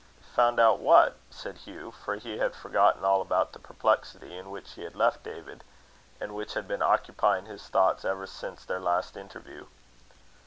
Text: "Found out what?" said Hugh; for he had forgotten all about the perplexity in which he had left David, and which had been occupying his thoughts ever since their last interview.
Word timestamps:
"Found 0.33 0.59
out 0.59 0.79
what?" 0.79 1.17
said 1.29 1.57
Hugh; 1.59 1.91
for 1.91 2.15
he 2.15 2.39
had 2.39 2.55
forgotten 2.55 3.05
all 3.05 3.21
about 3.21 3.51
the 3.53 3.59
perplexity 3.59 4.35
in 4.35 4.49
which 4.49 4.71
he 4.71 4.81
had 4.81 4.95
left 4.95 5.21
David, 5.21 5.63
and 6.19 6.33
which 6.33 6.55
had 6.55 6.67
been 6.67 6.81
occupying 6.81 7.45
his 7.45 7.67
thoughts 7.69 8.03
ever 8.03 8.25
since 8.25 8.65
their 8.65 8.79
last 8.79 9.15
interview. 9.15 9.67